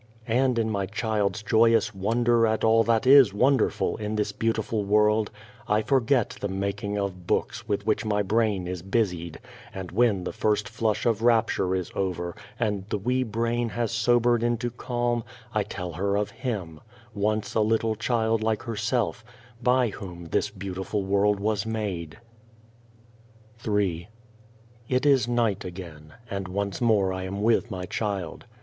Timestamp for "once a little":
17.13-17.93